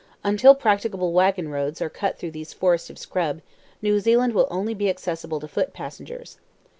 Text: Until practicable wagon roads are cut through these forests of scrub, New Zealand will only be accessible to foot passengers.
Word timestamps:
Until 0.23 0.55
practicable 0.55 1.13
wagon 1.13 1.49
roads 1.49 1.79
are 1.79 1.87
cut 1.87 2.17
through 2.17 2.31
these 2.31 2.53
forests 2.53 2.89
of 2.89 2.97
scrub, 2.97 3.39
New 3.83 3.99
Zealand 3.99 4.33
will 4.33 4.47
only 4.49 4.73
be 4.73 4.89
accessible 4.89 5.39
to 5.39 5.47
foot 5.47 5.73
passengers. 5.73 6.39